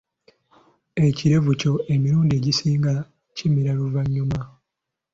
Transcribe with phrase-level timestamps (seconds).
[1.07, 2.93] Ekirevu kyo emirundi egisinga
[3.35, 4.41] kimera luvannyuma.